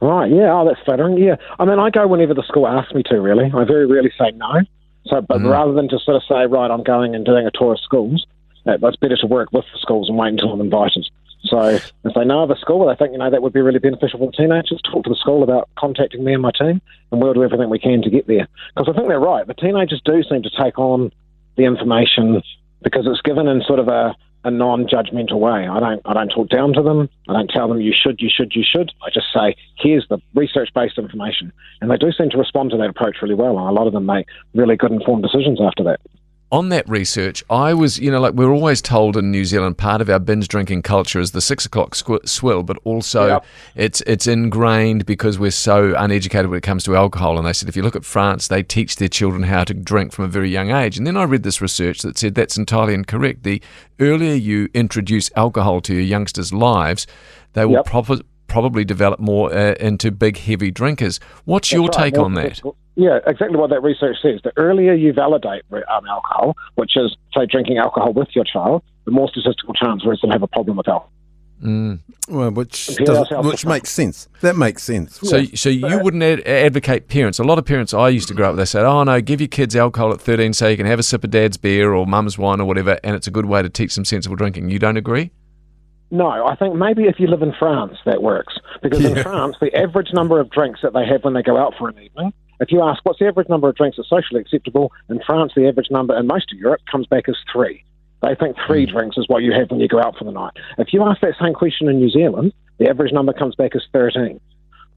Right, 0.00 0.30
yeah, 0.30 0.52
oh, 0.52 0.66
that's 0.66 0.80
flattering. 0.84 1.16
Yeah, 1.16 1.36
I 1.58 1.64
mean, 1.64 1.78
I 1.78 1.90
go 1.90 2.06
whenever 2.06 2.34
the 2.34 2.42
school 2.42 2.68
asks 2.68 2.92
me 2.92 3.02
to, 3.04 3.20
really. 3.20 3.46
I 3.46 3.64
very 3.64 3.86
rarely 3.86 4.12
say 4.18 4.30
no. 4.32 4.60
So, 5.06 5.20
but 5.20 5.38
mm. 5.38 5.50
rather 5.50 5.72
than 5.72 5.88
just 5.88 6.04
sort 6.04 6.16
of 6.16 6.22
say, 6.28 6.46
right, 6.46 6.70
I'm 6.70 6.82
going 6.82 7.14
and 7.14 7.24
doing 7.24 7.46
a 7.46 7.50
tour 7.50 7.72
of 7.72 7.80
schools, 7.80 8.26
it's 8.66 8.96
better 8.96 9.16
to 9.16 9.26
work 9.26 9.52
with 9.52 9.64
the 9.72 9.78
schools 9.78 10.08
and 10.08 10.18
wait 10.18 10.28
until 10.28 10.52
I'm 10.52 10.60
invited. 10.60 11.06
So, 11.44 11.60
if 12.04 12.14
they 12.14 12.24
know 12.24 12.42
of 12.42 12.50
a 12.50 12.56
school, 12.56 12.86
they 12.86 12.96
think, 12.96 13.12
you 13.12 13.18
know, 13.18 13.30
that 13.30 13.42
would 13.42 13.52
be 13.52 13.60
really 13.60 13.78
beneficial 13.78 14.18
for 14.18 14.26
the 14.26 14.36
teenagers, 14.36 14.80
talk 14.82 15.04
to 15.04 15.10
the 15.10 15.16
school 15.16 15.42
about 15.42 15.68
contacting 15.78 16.24
me 16.24 16.32
and 16.32 16.42
my 16.42 16.50
team, 16.50 16.80
and 17.12 17.22
we'll 17.22 17.34
do 17.34 17.44
everything 17.44 17.70
we 17.70 17.78
can 17.78 18.02
to 18.02 18.10
get 18.10 18.26
there. 18.26 18.48
Because 18.74 18.92
I 18.92 18.96
think 18.96 19.08
they're 19.08 19.20
right. 19.20 19.46
The 19.46 19.54
teenagers 19.54 20.02
do 20.04 20.22
seem 20.24 20.42
to 20.42 20.50
take 20.60 20.78
on 20.78 21.12
the 21.56 21.64
information 21.64 22.42
because 22.82 23.06
it's 23.06 23.22
given 23.22 23.46
in 23.46 23.62
sort 23.62 23.78
of 23.78 23.88
a, 23.88 24.14
a 24.44 24.50
non-judgmental 24.50 25.38
way. 25.38 25.66
I 25.68 25.80
don't 25.80 26.02
I 26.04 26.14
don't 26.14 26.28
talk 26.28 26.48
down 26.48 26.72
to 26.74 26.82
them. 26.82 27.08
I 27.28 27.32
don't 27.32 27.48
tell 27.48 27.68
them 27.68 27.80
you 27.80 27.92
should, 27.94 28.20
you 28.20 28.30
should, 28.34 28.52
you 28.54 28.64
should. 28.64 28.92
I 29.04 29.10
just 29.10 29.26
say 29.32 29.54
here's 29.76 30.06
the 30.08 30.18
research-based 30.34 30.98
information, 30.98 31.52
and 31.80 31.90
they 31.90 31.96
do 31.96 32.12
seem 32.12 32.30
to 32.30 32.38
respond 32.38 32.70
to 32.70 32.76
that 32.76 32.90
approach 32.90 33.16
really 33.22 33.34
well. 33.34 33.58
And 33.58 33.68
a 33.68 33.72
lot 33.72 33.86
of 33.86 33.92
them 33.92 34.06
make 34.06 34.26
really 34.54 34.76
good 34.76 34.92
informed 34.92 35.22
decisions 35.22 35.60
after 35.60 35.84
that. 35.84 36.00
On 36.52 36.68
that 36.68 36.88
research, 36.88 37.42
I 37.50 37.74
was, 37.74 37.98
you 37.98 38.10
know, 38.10 38.20
like 38.20 38.34
we're 38.34 38.52
always 38.52 38.80
told 38.80 39.16
in 39.16 39.32
New 39.32 39.44
Zealand, 39.44 39.78
part 39.78 40.00
of 40.00 40.08
our 40.08 40.20
binge 40.20 40.46
drinking 40.46 40.82
culture 40.82 41.18
is 41.18 41.32
the 41.32 41.40
six 41.40 41.66
o'clock 41.66 41.94
squ- 41.96 42.26
swill, 42.28 42.62
but 42.62 42.78
also 42.84 43.26
Yep. 43.26 43.44
it's 43.74 44.00
it's 44.02 44.26
ingrained 44.28 45.06
because 45.06 45.38
we're 45.40 45.50
so 45.50 45.94
uneducated 45.98 46.48
when 46.48 46.58
it 46.58 46.62
comes 46.62 46.84
to 46.84 46.94
alcohol. 46.96 47.36
And 47.36 47.46
they 47.46 47.52
said 47.52 47.68
if 47.68 47.76
you 47.76 47.82
look 47.82 47.96
at 47.96 48.04
France, 48.04 48.46
they 48.46 48.62
teach 48.62 48.96
their 48.96 49.08
children 49.08 49.42
how 49.42 49.64
to 49.64 49.74
drink 49.74 50.12
from 50.12 50.24
a 50.26 50.28
very 50.28 50.48
young 50.48 50.70
age. 50.70 50.96
And 50.96 51.06
then 51.06 51.16
I 51.16 51.24
read 51.24 51.42
this 51.42 51.60
research 51.60 52.02
that 52.02 52.16
said 52.16 52.36
that's 52.36 52.56
entirely 52.56 52.94
incorrect. 52.94 53.42
The 53.42 53.60
earlier 53.98 54.34
you 54.34 54.68
introduce 54.72 55.30
alcohol 55.34 55.80
to 55.82 55.94
your 55.94 56.02
youngsters' 56.04 56.52
lives, 56.52 57.06
they 57.54 57.64
will 57.64 57.82
Yep. 57.84 58.22
probably 58.46 58.84
develop 58.84 59.18
more 59.18 59.52
uh, 59.52 59.74
into 59.80 60.12
big, 60.12 60.38
heavy 60.38 60.70
drinkers. 60.70 61.18
What's 61.44 61.72
your 61.72 61.88
right. 61.88 61.92
take 61.92 62.18
on 62.18 62.34
that? 62.34 62.60
Yeah, 62.96 63.18
exactly 63.26 63.58
what 63.58 63.70
that 63.70 63.82
research 63.82 64.16
says. 64.22 64.40
The 64.42 64.52
earlier 64.56 64.94
you 64.94 65.12
validate 65.12 65.62
um, 65.70 66.06
alcohol, 66.06 66.56
which 66.76 66.96
is, 66.96 67.14
say, 67.34 67.44
drinking 67.46 67.76
alcohol 67.78 68.14
with 68.14 68.28
your 68.34 68.44
child, 68.44 68.82
the 69.04 69.10
more 69.10 69.28
statistical 69.28 69.74
chance 69.74 70.04
where 70.04 70.14
it's 70.14 70.22
going 70.22 70.30
to 70.30 70.34
have 70.34 70.42
a 70.42 70.48
problem 70.48 70.78
with 70.78 70.88
alcohol. 70.88 71.12
Well, 72.28 72.50
which 72.50 72.96
does, 72.96 73.28
which 73.30 73.64
makes 73.64 73.90
sense. 73.90 74.28
That 74.40 74.56
makes 74.56 74.82
sense. 74.82 75.18
So, 75.20 75.44
so 75.44 75.68
you 75.68 75.98
wouldn't 76.02 76.22
ad- 76.22 76.46
advocate 76.46 77.08
parents. 77.08 77.38
A 77.38 77.44
lot 77.44 77.58
of 77.58 77.64
parents 77.64 77.94
I 77.94 78.08
used 78.08 78.28
to 78.28 78.34
grow 78.34 78.50
up 78.50 78.56
they 78.56 78.64
said, 78.64 78.84
"Oh 78.84 79.04
no, 79.04 79.20
give 79.20 79.40
your 79.40 79.48
kids 79.48 79.74
alcohol 79.74 80.12
at 80.12 80.20
13 80.20 80.52
so 80.52 80.68
you 80.68 80.76
can 80.76 80.86
have 80.86 80.98
a 80.98 81.02
sip 81.02 81.24
of 81.24 81.30
dad's 81.30 81.56
beer 81.56 81.94
or 81.94 82.06
mum's 82.06 82.36
wine 82.36 82.60
or 82.60 82.66
whatever, 82.66 82.98
and 83.02 83.16
it's 83.16 83.26
a 83.26 83.30
good 83.30 83.46
way 83.46 83.62
to 83.62 83.70
teach 83.70 83.94
them 83.94 84.04
sensible 84.04 84.36
drinking." 84.36 84.70
You 84.70 84.78
don't 84.78 84.96
agree? 84.96 85.30
No, 86.10 86.28
I 86.28 86.54
think 86.56 86.74
maybe 86.76 87.04
if 87.04 87.18
you 87.18 87.26
live 87.26 87.42
in 87.42 87.52
France, 87.58 87.96
that 88.04 88.22
works. 88.22 88.54
Because 88.82 89.04
in 89.04 89.20
France, 89.22 89.56
the 89.60 89.74
average 89.74 90.12
number 90.12 90.38
of 90.40 90.50
drinks 90.50 90.80
that 90.82 90.92
they 90.92 91.04
have 91.06 91.24
when 91.24 91.34
they 91.34 91.42
go 91.42 91.56
out 91.56 91.74
for 91.78 91.88
an 91.88 91.98
evening, 91.98 92.32
if 92.60 92.72
you 92.72 92.82
ask 92.82 93.00
what's 93.04 93.18
the 93.18 93.26
average 93.26 93.48
number 93.48 93.68
of 93.68 93.76
drinks 93.76 93.96
that's 93.96 94.08
socially 94.08 94.40
acceptable, 94.40 94.92
in 95.08 95.20
France, 95.26 95.52
the 95.56 95.68
average 95.68 95.90
number 95.90 96.16
in 96.16 96.26
most 96.26 96.52
of 96.52 96.58
Europe 96.58 96.80
comes 96.90 97.06
back 97.06 97.28
as 97.28 97.36
three. 97.52 97.84
They 98.22 98.34
think 98.34 98.56
three 98.66 98.86
drinks 98.86 99.18
is 99.18 99.28
what 99.28 99.42
you 99.42 99.52
have 99.52 99.70
when 99.70 99.80
you 99.80 99.88
go 99.88 100.00
out 100.00 100.16
for 100.16 100.24
the 100.24 100.32
night. 100.32 100.52
If 100.78 100.92
you 100.92 101.02
ask 101.04 101.20
that 101.20 101.34
same 101.40 101.54
question 101.54 101.88
in 101.88 101.98
New 101.98 102.10
Zealand, 102.10 102.52
the 102.78 102.88
average 102.88 103.12
number 103.12 103.32
comes 103.32 103.54
back 103.54 103.76
as 103.76 103.82
13. 103.92 104.40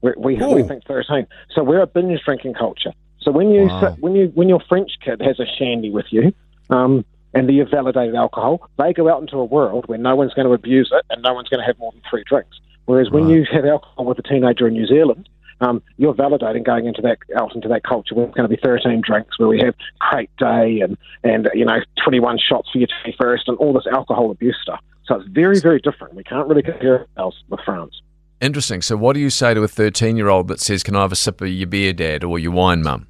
We, 0.02 0.12
we, 0.16 0.36
we 0.54 0.62
think 0.62 0.84
13. 0.86 1.26
So 1.54 1.62
we're 1.62 1.82
a 1.82 1.86
binge 1.86 2.20
drinking 2.24 2.54
culture. 2.54 2.92
So 3.20 3.30
when 3.30 3.50
you 3.50 3.66
Wow. 3.66 3.96
when 4.00 4.14
you 4.14 4.32
when 4.34 4.48
your 4.48 4.60
French 4.66 4.92
kid 5.04 5.20
has 5.20 5.38
a 5.38 5.44
shandy 5.58 5.90
with 5.90 6.06
you, 6.10 6.32
um, 6.70 7.04
and 7.34 7.50
you've 7.50 7.70
validated 7.70 8.14
alcohol, 8.14 8.68
they 8.78 8.92
go 8.92 9.08
out 9.12 9.20
into 9.20 9.36
a 9.36 9.44
world 9.44 9.84
where 9.88 9.98
no 9.98 10.16
one's 10.16 10.32
going 10.34 10.46
to 10.46 10.54
abuse 10.54 10.90
it 10.92 11.04
and 11.10 11.22
no 11.22 11.34
one's 11.34 11.48
going 11.48 11.60
to 11.60 11.66
have 11.66 11.78
more 11.78 11.92
than 11.92 12.00
three 12.08 12.24
drinks. 12.24 12.58
Whereas 12.86 13.10
when 13.10 13.28
you 13.28 13.44
have 13.52 13.64
alcohol 13.66 14.06
with 14.06 14.18
a 14.18 14.22
teenager 14.22 14.66
in 14.66 14.74
New 14.74 14.86
Zealand, 14.86 15.28
um, 15.60 15.82
you're 15.96 16.14
validating 16.14 16.64
going 16.64 16.86
into 16.86 17.02
that 17.02 17.18
out 17.36 17.54
into 17.54 17.68
that 17.68 17.84
culture 17.84 18.14
where 18.14 18.26
it's 18.26 18.34
going 18.34 18.48
to 18.48 18.54
be 18.54 18.60
13 18.62 19.02
drinks, 19.04 19.38
where 19.38 19.48
we 19.48 19.60
have 19.60 19.74
crate 20.00 20.30
day 20.38 20.80
and 20.80 20.96
and 21.22 21.48
you 21.54 21.64
know 21.64 21.78
21 22.04 22.38
shots 22.38 22.68
for 22.72 22.78
your 22.78 22.88
21st 23.06 23.42
and 23.46 23.58
all 23.58 23.72
this 23.72 23.86
alcohol 23.92 24.30
abuse 24.30 24.56
stuff. 24.62 24.80
So 25.04 25.16
it's 25.16 25.28
very 25.28 25.60
very 25.60 25.80
different. 25.80 26.14
We 26.14 26.24
can't 26.24 26.48
really 26.48 26.62
compare 26.62 27.00
ourselves 27.00 27.36
with 27.48 27.60
France. 27.64 28.00
Interesting. 28.40 28.80
So, 28.80 28.96
what 28.96 29.12
do 29.12 29.20
you 29.20 29.28
say 29.28 29.52
to 29.52 29.62
a 29.62 29.68
13 29.68 30.16
year 30.16 30.28
old 30.28 30.48
that 30.48 30.60
says, 30.60 30.82
Can 30.82 30.96
I 30.96 31.02
have 31.02 31.12
a 31.12 31.16
sip 31.16 31.40
of 31.42 31.48
your 31.48 31.66
beer, 31.66 31.92
dad, 31.92 32.24
or 32.24 32.38
your 32.38 32.52
wine, 32.52 32.82
mum? 32.82 33.06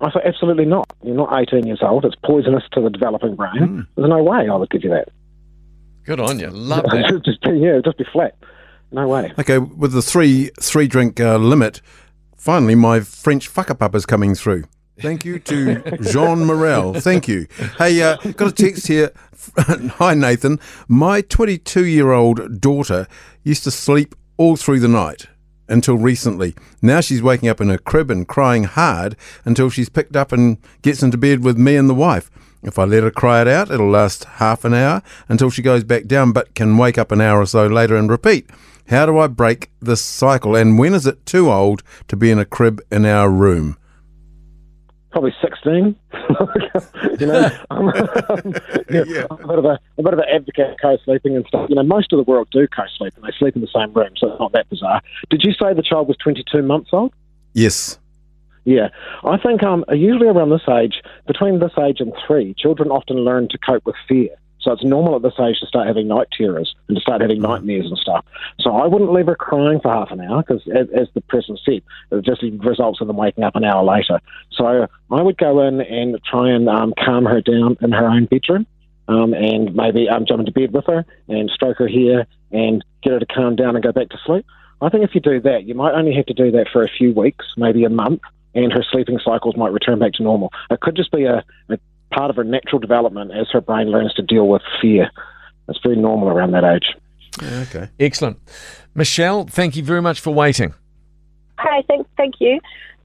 I 0.00 0.10
say, 0.10 0.20
absolutely 0.24 0.64
not. 0.64 0.90
You're 1.02 1.14
not 1.14 1.38
18 1.38 1.66
years 1.66 1.80
old. 1.82 2.06
It's 2.06 2.16
poisonous 2.24 2.64
to 2.72 2.80
the 2.80 2.88
developing 2.88 3.36
brain. 3.36 3.52
Mm. 3.54 3.86
There's 3.96 4.08
no 4.08 4.22
way 4.22 4.48
I 4.48 4.56
would 4.56 4.70
give 4.70 4.82
you 4.82 4.88
that. 4.90 5.08
Good 6.04 6.20
on 6.20 6.38
you. 6.38 6.48
Love 6.48 6.84
that. 6.90 7.20
just 7.24 7.42
be, 7.42 7.58
yeah, 7.58 7.80
just 7.84 7.98
be 7.98 8.06
flat. 8.10 8.34
No 8.92 9.06
way. 9.08 9.32
Okay, 9.38 9.58
with 9.58 9.92
the 9.92 10.02
three 10.02 10.50
three 10.60 10.88
drink 10.88 11.20
uh, 11.20 11.36
limit, 11.36 11.80
finally 12.36 12.74
my 12.74 13.00
French 13.00 13.52
fuckapup 13.52 13.94
is 13.94 14.06
coming 14.06 14.34
through. 14.34 14.64
Thank 15.00 15.24
you 15.24 15.38
to 15.38 15.96
Jean 16.02 16.44
Morel. 16.44 16.94
Thank 16.94 17.26
you. 17.26 17.46
Hey, 17.78 18.02
uh, 18.02 18.16
got 18.16 18.48
a 18.48 18.52
text 18.52 18.86
here. 18.86 19.12
Hi, 19.58 20.14
Nathan. 20.14 20.60
My 20.88 21.22
22 21.22 21.86
year 21.86 22.12
old 22.12 22.60
daughter 22.60 23.06
used 23.42 23.64
to 23.64 23.70
sleep 23.70 24.14
all 24.36 24.56
through 24.56 24.80
the 24.80 24.88
night 24.88 25.26
until 25.68 25.96
recently. 25.96 26.54
Now 26.82 27.00
she's 27.00 27.22
waking 27.22 27.48
up 27.48 27.60
in 27.60 27.68
her 27.68 27.78
crib 27.78 28.10
and 28.10 28.26
crying 28.26 28.64
hard 28.64 29.16
until 29.44 29.70
she's 29.70 29.88
picked 29.88 30.16
up 30.16 30.32
and 30.32 30.58
gets 30.82 31.02
into 31.02 31.16
bed 31.16 31.44
with 31.44 31.56
me 31.56 31.76
and 31.76 31.88
the 31.88 31.94
wife. 31.94 32.30
If 32.62 32.78
I 32.78 32.84
let 32.84 33.04
her 33.04 33.10
cry 33.10 33.40
it 33.40 33.48
out, 33.48 33.70
it'll 33.70 33.88
last 33.88 34.24
half 34.24 34.64
an 34.64 34.74
hour 34.74 35.02
until 35.28 35.48
she 35.48 35.62
goes 35.62 35.84
back 35.84 36.06
down, 36.06 36.32
but 36.32 36.54
can 36.54 36.76
wake 36.76 36.98
up 36.98 37.10
an 37.10 37.20
hour 37.20 37.40
or 37.40 37.46
so 37.46 37.66
later 37.66 37.96
and 37.96 38.10
repeat. 38.10 38.50
How 38.90 39.06
do 39.06 39.18
I 39.18 39.28
break 39.28 39.70
this 39.80 40.02
cycle? 40.02 40.56
And 40.56 40.76
when 40.76 40.94
is 40.94 41.06
it 41.06 41.24
too 41.24 41.48
old 41.48 41.84
to 42.08 42.16
be 42.16 42.32
in 42.32 42.40
a 42.40 42.44
crib 42.44 42.80
in 42.90 43.06
our 43.06 43.30
room? 43.30 43.76
Probably 45.12 45.32
sixteen. 45.40 45.94
you 47.20 47.26
know, 47.26 47.50
I'm, 47.70 47.86
yeah, 48.90 49.04
yeah. 49.06 49.26
I'm 49.30 49.44
a 49.44 49.46
bit 49.46 49.58
of 49.58 49.64
a, 49.64 49.78
a 49.96 50.02
bit 50.02 50.12
of 50.12 50.18
an 50.18 50.24
advocate 50.32 50.70
of 50.70 50.76
co-sleeping 50.82 51.36
and 51.36 51.46
stuff. 51.46 51.68
You 51.68 51.76
know, 51.76 51.84
most 51.84 52.12
of 52.12 52.16
the 52.16 52.24
world 52.24 52.48
do 52.50 52.66
co-sleep 52.66 53.14
and 53.14 53.24
they 53.24 53.30
sleep 53.38 53.54
in 53.54 53.62
the 53.62 53.68
same 53.72 53.92
room, 53.92 54.10
so 54.16 54.32
it's 54.32 54.40
not 54.40 54.50
that 54.52 54.68
bizarre. 54.68 55.00
Did 55.30 55.42
you 55.44 55.52
say 55.52 55.72
the 55.72 55.82
child 55.82 56.08
was 56.08 56.16
twenty-two 56.16 56.62
months 56.62 56.90
old? 56.92 57.12
Yes. 57.52 57.96
Yeah, 58.64 58.88
I 59.24 59.38
think 59.38 59.62
um, 59.62 59.84
usually 59.90 60.26
around 60.26 60.50
this 60.50 60.68
age, 60.68 61.00
between 61.28 61.60
this 61.60 61.72
age 61.80 62.00
and 62.00 62.12
three, 62.26 62.54
children 62.58 62.90
often 62.90 63.18
learn 63.18 63.48
to 63.50 63.58
cope 63.58 63.86
with 63.86 63.96
fear. 64.08 64.36
So 64.60 64.72
it's 64.72 64.84
normal 64.84 65.16
at 65.16 65.22
this 65.22 65.38
age 65.40 65.60
to 65.60 65.66
start 65.66 65.86
having 65.86 66.08
night 66.08 66.28
terrors 66.36 66.74
and 66.88 66.96
to 66.96 67.00
start 67.00 67.20
having 67.20 67.40
nightmares 67.40 67.86
and 67.86 67.98
stuff. 67.98 68.24
So 68.58 68.76
I 68.76 68.86
wouldn't 68.86 69.12
leave 69.12 69.26
her 69.26 69.36
crying 69.36 69.80
for 69.80 69.90
half 69.90 70.10
an 70.10 70.20
hour 70.20 70.42
because, 70.42 70.62
as, 70.68 70.88
as, 70.94 71.08
the 71.14 71.22
person 71.22 71.58
said, 71.64 71.82
it 72.10 72.24
just 72.24 72.42
results 72.42 73.00
in 73.00 73.06
them 73.06 73.16
waking 73.16 73.44
up 73.44 73.56
an 73.56 73.64
hour 73.64 73.82
later. 73.82 74.20
So 74.52 74.86
I 75.10 75.22
would 75.22 75.38
go 75.38 75.62
in 75.62 75.80
and 75.80 76.22
try 76.24 76.50
and 76.50 76.68
um, 76.68 76.92
calm 77.02 77.24
her 77.24 77.40
down 77.40 77.76
in 77.80 77.92
her 77.92 78.06
own 78.06 78.26
bedroom. 78.26 78.66
Um, 79.08 79.34
and 79.34 79.74
maybe 79.74 80.08
um, 80.08 80.24
jump 80.24 80.38
into 80.38 80.52
bed 80.52 80.72
with 80.72 80.86
her 80.86 81.04
and 81.26 81.50
stroke 81.50 81.78
her 81.78 81.88
hair 81.88 82.28
and 82.52 82.84
get 83.02 83.14
her 83.14 83.18
to 83.18 83.26
calm 83.26 83.56
down 83.56 83.74
and 83.74 83.82
go 83.82 83.90
back 83.90 84.08
to 84.10 84.18
sleep. 84.24 84.46
I 84.80 84.88
think 84.88 85.02
if 85.02 85.16
you 85.16 85.20
do 85.20 85.40
that, 85.40 85.64
you 85.64 85.74
might 85.74 85.94
only 85.94 86.14
have 86.14 86.26
to 86.26 86.34
do 86.34 86.52
that 86.52 86.68
for 86.72 86.84
a 86.84 86.88
few 86.88 87.12
weeks, 87.12 87.44
maybe 87.56 87.82
a 87.82 87.90
month, 87.90 88.20
and 88.54 88.72
her 88.72 88.84
sleeping 88.90 89.18
cycles 89.22 89.56
might 89.56 89.72
return 89.72 89.98
back 89.98 90.12
to 90.14 90.22
normal. 90.22 90.52
It 90.70 90.80
could 90.80 90.96
just 90.96 91.12
be 91.12 91.24
a, 91.24 91.44
a 91.68 91.78
part 92.10 92.30
of 92.30 92.36
her 92.36 92.44
natural 92.44 92.78
development 92.78 93.32
as 93.32 93.48
her 93.52 93.60
brain 93.60 93.88
learns 93.90 94.12
to 94.14 94.22
deal 94.22 94.48
with 94.48 94.62
fear. 94.80 95.10
It's 95.68 95.78
very 95.82 95.96
normal 95.96 96.28
around 96.28 96.52
that 96.52 96.64
age. 96.64 96.96
Yeah, 97.40 97.64
okay. 97.68 97.88
Excellent. 97.98 98.38
Michelle, 98.94 99.44
thank 99.44 99.76
you 99.76 99.82
very 99.82 100.02
much 100.02 100.20
for 100.20 100.34
waiting. 100.34 100.74
Hi, 101.58 101.82
thank, 101.86 102.06
thank 102.16 102.34
you. 102.40 102.60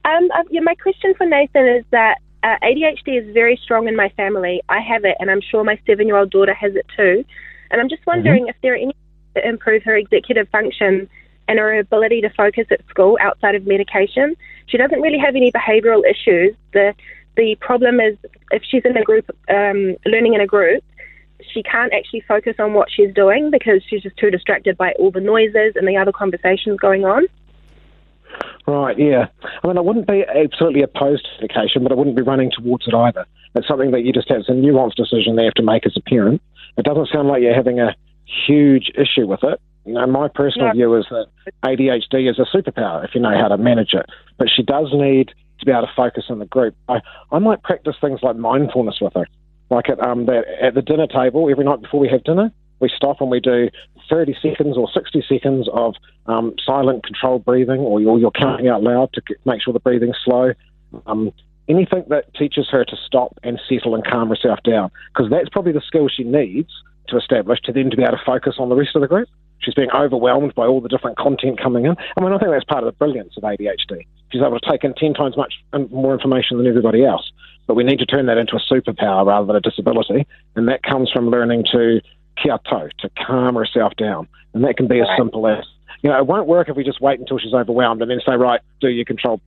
Um, 0.05 0.29
uh, 0.33 0.43
yeah, 0.49 0.61
my 0.61 0.75
question 0.75 1.13
for 1.15 1.25
Nathan 1.25 1.67
is 1.67 1.85
that 1.91 2.19
uh, 2.43 2.55
ADHD 2.63 3.21
is 3.21 3.33
very 3.33 3.59
strong 3.63 3.87
in 3.87 3.95
my 3.95 4.09
family. 4.09 4.61
I 4.69 4.79
have 4.79 5.03
it, 5.05 5.15
and 5.19 5.29
I'm 5.29 5.41
sure 5.41 5.63
my 5.63 5.79
seven 5.85 6.07
year 6.07 6.17
old 6.17 6.31
daughter 6.31 6.53
has 6.53 6.75
it 6.75 6.85
too. 6.95 7.25
And 7.71 7.81
I'm 7.81 7.89
just 7.89 8.05
wondering 8.05 8.43
mm-hmm. 8.43 8.49
if 8.49 8.55
there 8.61 8.73
are 8.73 8.77
any 8.77 8.95
to 9.35 9.47
improve 9.47 9.83
her 9.83 9.95
executive 9.95 10.47
function 10.49 11.09
and 11.47 11.59
her 11.59 11.77
ability 11.77 12.21
to 12.21 12.29
focus 12.29 12.65
at 12.71 12.79
school 12.89 13.17
outside 13.21 13.55
of 13.55 13.67
medication. 13.67 14.35
She 14.67 14.77
doesn't 14.77 15.01
really 15.01 15.19
have 15.19 15.35
any 15.35 15.51
behavioural 15.51 16.01
issues. 16.09 16.55
The 16.73 16.95
the 17.35 17.55
problem 17.61 17.99
is 17.99 18.17
if 18.51 18.63
she's 18.69 18.83
in 18.85 18.97
a 18.97 19.03
group, 19.03 19.29
um, 19.49 19.95
learning 20.05 20.33
in 20.33 20.41
a 20.41 20.47
group, 20.47 20.83
she 21.53 21.63
can't 21.63 21.93
actually 21.93 22.21
focus 22.27 22.55
on 22.59 22.73
what 22.73 22.89
she's 22.91 23.13
doing 23.13 23.51
because 23.51 23.81
she's 23.87 24.01
just 24.01 24.17
too 24.17 24.31
distracted 24.31 24.77
by 24.77 24.93
all 24.93 25.11
the 25.11 25.19
noises 25.19 25.73
and 25.75 25.87
the 25.87 25.97
other 25.97 26.11
conversations 26.11 26.79
going 26.79 27.05
on. 27.05 27.25
Right, 28.67 28.97
yeah. 28.97 29.27
I 29.63 29.67
mean, 29.67 29.77
I 29.77 29.81
wouldn't 29.81 30.07
be 30.07 30.23
absolutely 30.23 30.81
opposed 30.81 31.23
to 31.25 31.41
medication, 31.41 31.83
but 31.83 31.91
I 31.91 31.95
wouldn't 31.95 32.15
be 32.15 32.21
running 32.21 32.51
towards 32.51 32.87
it 32.87 32.93
either. 32.93 33.25
It's 33.53 33.67
something 33.67 33.91
that 33.91 34.01
you 34.01 34.11
just 34.11 34.29
have, 34.29 34.39
it's 34.39 34.49
a 34.49 34.53
nuanced 34.53 34.95
decision 34.95 35.35
they 35.35 35.45
have 35.45 35.53
to 35.55 35.63
make 35.63 35.85
as 35.85 35.95
a 35.95 36.01
parent. 36.01 36.41
It 36.77 36.83
doesn't 36.83 37.09
sound 37.13 37.27
like 37.27 37.41
you're 37.41 37.55
having 37.55 37.79
a 37.79 37.95
huge 38.47 38.91
issue 38.95 39.27
with 39.27 39.43
it. 39.43 39.61
You 39.85 39.93
know, 39.93 40.07
my 40.07 40.27
personal 40.27 40.71
view 40.71 40.95
is 40.95 41.05
that 41.11 41.27
ADHD 41.63 42.29
is 42.29 42.39
a 42.39 42.57
superpower 42.57 43.05
if 43.05 43.13
you 43.13 43.21
know 43.21 43.37
how 43.39 43.47
to 43.49 43.57
manage 43.57 43.93
it. 43.93 44.07
But 44.37 44.49
she 44.53 44.63
does 44.63 44.89
need 44.91 45.31
to 45.59 45.65
be 45.65 45.71
able 45.71 45.83
to 45.83 45.93
focus 45.95 46.25
in 46.29 46.39
the 46.39 46.45
group. 46.45 46.75
I, 46.89 47.01
I 47.31 47.39
might 47.39 47.63
practice 47.63 47.95
things 47.99 48.19
like 48.21 48.35
mindfulness 48.35 48.97
with 49.01 49.13
her. 49.13 49.27
Like 49.69 49.89
at, 49.89 49.99
um, 49.99 50.25
the, 50.25 50.43
at 50.61 50.75
the 50.75 50.81
dinner 50.81 51.07
table, 51.07 51.49
every 51.49 51.65
night 51.65 51.81
before 51.81 51.99
we 51.99 52.09
have 52.09 52.23
dinner, 52.23 52.51
we 52.79 52.89
stop 52.95 53.21
and 53.21 53.29
we 53.29 53.39
do 53.39 53.69
30 54.09 54.35
seconds 54.41 54.77
or 54.77 54.89
60 54.91 55.23
seconds 55.27 55.67
of 55.73 55.95
um, 56.27 56.53
silent, 56.63 57.03
controlled 57.03 57.45
breathing, 57.45 57.79
or 57.79 57.99
you're, 57.99 58.19
you're, 58.19 58.31
counting 58.31 58.67
out 58.67 58.83
loud 58.83 59.13
to 59.13 59.21
make 59.45 59.61
sure 59.61 59.73
the 59.73 59.79
breathing's 59.79 60.17
slow. 60.23 60.53
Um, 61.07 61.31
anything 61.67 62.03
that 62.09 62.33
teaches 62.35 62.67
her 62.71 62.83
to 62.85 62.95
stop 63.05 63.37
and 63.43 63.59
settle 63.67 63.95
and 63.95 64.05
calm 64.05 64.29
herself 64.29 64.59
down, 64.63 64.91
because 65.13 65.31
that's 65.31 65.49
probably 65.49 65.71
the 65.71 65.81
skill 65.81 66.07
she 66.09 66.23
needs 66.23 66.69
to 67.07 67.17
establish 67.17 67.59
to 67.61 67.71
then 67.71 67.89
to 67.89 67.97
be 67.97 68.03
able 68.03 68.17
to 68.17 68.23
focus 68.25 68.55
on 68.59 68.69
the 68.69 68.75
rest 68.75 68.95
of 68.95 69.01
the 69.01 69.07
group. 69.07 69.29
She's 69.59 69.73
being 69.73 69.91
overwhelmed 69.91 70.53
by 70.53 70.65
all 70.65 70.81
the 70.81 70.89
different 70.89 71.17
content 71.17 71.59
coming 71.61 71.85
in. 71.85 71.95
I 72.17 72.21
mean, 72.21 72.33
I 72.33 72.37
think 72.37 72.51
that's 72.51 72.65
part 72.65 72.83
of 72.83 72.87
the 72.87 72.97
brilliance 72.97 73.33
of 73.37 73.43
ADHD. 73.43 74.05
She's 74.31 74.41
able 74.41 74.59
to 74.59 74.69
take 74.69 74.83
in 74.83 74.93
10 74.93 75.13
times 75.13 75.37
much 75.37 75.53
um, 75.73 75.87
more 75.91 76.13
information 76.13 76.57
than 76.57 76.67
everybody 76.67 77.05
else. 77.05 77.31
But 77.67 77.75
we 77.75 77.83
need 77.83 77.99
to 77.99 78.05
turn 78.05 78.27
that 78.27 78.37
into 78.37 78.55
a 78.55 78.73
superpower 78.73 79.25
rather 79.25 79.47
than 79.47 79.55
a 79.55 79.61
disability. 79.61 80.27
And 80.55 80.67
that 80.67 80.83
comes 80.83 81.11
from 81.11 81.29
learning 81.29 81.65
to 81.71 82.01
kyoto, 82.41 82.89
to 82.99 83.09
calm 83.25 83.55
herself 83.55 83.93
down. 83.97 84.27
And 84.53 84.63
that 84.63 84.77
can 84.77 84.87
be 84.87 84.99
as 84.99 85.07
simple 85.17 85.47
as, 85.47 85.65
you 86.01 86.09
know, 86.09 86.17
it 86.17 86.27
won't 86.27 86.47
work 86.47 86.69
if 86.69 86.75
we 86.75 86.83
just 86.83 87.01
wait 87.01 87.19
until 87.19 87.39
she's 87.39 87.53
overwhelmed 87.53 88.01
and 88.01 88.11
then 88.11 88.19
say, 88.25 88.35
right, 88.35 88.61
do 88.81 88.89
your 88.89 89.05
control. 89.05 89.41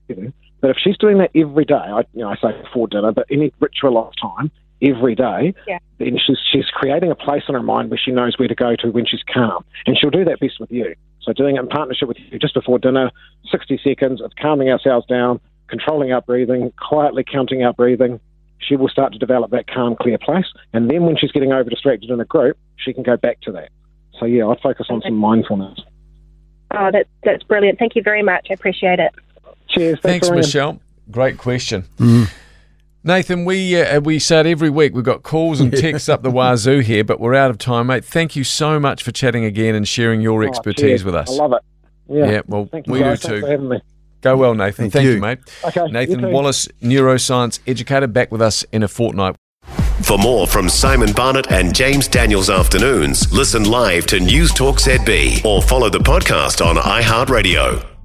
But 0.61 0.71
if 0.71 0.77
she's 0.83 0.99
doing 0.99 1.19
that 1.19 1.31
every 1.35 1.65
day, 1.65 1.75
I, 1.75 2.01
you 2.13 2.23
know, 2.23 2.29
I 2.29 2.37
say 2.37 2.61
before 2.63 2.89
dinner, 2.89 3.13
but 3.13 3.27
any 3.31 3.53
ritual 3.61 3.99
of 3.99 4.13
time, 4.21 4.51
every 4.83 5.15
day, 5.15 5.55
yeah. 5.67 5.79
then 5.99 6.19
she's, 6.25 6.39
she's 6.51 6.67
creating 6.67 7.11
a 7.11 7.15
place 7.15 7.43
in 7.49 7.55
her 7.55 7.63
mind 7.63 7.91
where 7.91 7.99
she 7.99 8.11
knows 8.11 8.39
where 8.39 8.49
to 8.49 8.55
go 8.55 8.77
to 8.77 8.91
when 8.91 9.07
she's 9.07 9.23
calm. 9.33 9.65
And 9.87 9.97
she'll 9.99 10.11
do 10.11 10.25
that 10.25 10.41
best 10.41 10.61
with 10.61 10.71
you. 10.71 10.95
So 11.23 11.33
doing 11.33 11.57
it 11.57 11.61
in 11.61 11.69
partnership 11.69 12.09
with 12.09 12.17
you 12.31 12.39
just 12.39 12.55
before 12.55 12.79
dinner, 12.79 13.11
60 13.51 13.81
seconds 13.85 14.23
of 14.23 14.33
calming 14.41 14.71
ourselves 14.71 15.07
down, 15.07 15.41
controlling 15.69 16.13
our 16.13 16.23
breathing, 16.23 16.73
quietly 16.79 17.25
counting 17.31 17.63
our 17.63 17.73
breathing, 17.73 18.21
she 18.59 18.77
will 18.77 18.89
start 18.89 19.13
to 19.13 19.19
develop 19.19 19.51
that 19.51 19.67
calm, 19.69 19.97
clear 20.01 20.19
place. 20.19 20.47
And 20.73 20.91
then 20.91 21.05
when 21.05 21.17
she's 21.17 21.33
getting 21.33 21.53
over 21.53 21.71
distracted 21.71 22.11
in 22.11 22.21
a 22.21 22.25
group, 22.25 22.57
she 22.77 22.93
can 22.93 23.03
go 23.03 23.17
back 23.17 23.41
to 23.43 23.53
that. 23.53 23.71
So 24.19 24.27
yeah, 24.27 24.47
I'd 24.47 24.61
focus 24.61 24.87
on 24.91 25.01
some 25.03 25.15
mindfulness. 25.15 25.79
Oh, 26.71 26.91
that's 26.93 27.09
that's 27.23 27.43
brilliant. 27.45 27.79
Thank 27.79 27.97
you 27.97 28.03
very 28.03 28.23
much. 28.23 28.49
I 28.51 28.55
appreciate 28.55 28.99
it. 28.99 29.15
Cheers. 29.69 30.01
Thanks, 30.03 30.29
thanks 30.29 30.47
Michelle. 30.47 30.81
Great 31.11 31.39
question. 31.39 31.85
Mm. 31.99 32.31
Nathan, 33.05 33.45
we 33.45 33.81
uh, 33.81 34.01
we 34.01 34.19
said 34.19 34.47
every 34.47 34.71
week 34.71 34.95
we've 34.95 35.05
got 35.05 35.23
calls 35.23 35.61
and 35.61 35.73
texts 35.77 36.09
up 36.09 36.23
the 36.23 36.31
wazoo 36.31 36.81
here, 36.81 37.05
but 37.05 37.21
we're 37.21 37.35
out 37.35 37.51
of 37.51 37.59
time, 37.59 37.87
mate. 37.87 38.05
Thank 38.05 38.35
you 38.35 38.45
so 38.45 38.81
much 38.81 39.03
for 39.03 39.13
chatting 39.13 39.45
again 39.45 39.75
and 39.75 39.87
sharing 39.87 40.21
your 40.21 40.43
oh, 40.43 40.49
expertise 40.49 41.05
with 41.05 41.15
us. 41.15 41.31
I 41.31 41.35
love 41.35 41.53
it. 41.53 41.63
Yeah, 42.09 42.31
yeah 42.31 42.41
well, 42.47 42.67
Thank 42.67 42.87
we 42.87 42.99
do 42.99 43.05
guys. 43.05 43.21
too. 43.21 43.81
Go 44.21 44.37
well, 44.37 44.55
Nathan. 44.55 44.91
Thank, 44.91 44.93
Thank 44.95 45.05
you. 45.05 45.13
you. 45.13 45.21
mate. 45.21 45.39
Okay, 45.65 45.87
Nathan 45.87 46.33
Wallis, 46.33 46.67
neuroscience 46.83 47.61
educator, 47.67 48.09
back 48.09 48.33
with 48.33 48.43
us 48.43 48.65
in 48.73 48.83
a 48.83 48.89
fortnight. 48.89 49.37
For 50.03 50.19
more 50.19 50.47
from 50.47 50.69
Simon 50.69 51.13
Barnett 51.13 51.53
and 51.53 51.75
James 51.75 52.09
Daniels 52.09 52.51
afternoons, 52.51 53.33
listen 53.33 53.65
live 53.65 54.07
to 54.07 54.19
News 54.19 54.53
Talk 54.53 54.77
ZB 54.77 55.45
or 55.45 55.61
follow 55.61 55.91
the 55.91 55.99
podcast 55.99 56.65
on 56.65 56.77
iHeartRadio. 56.77 57.98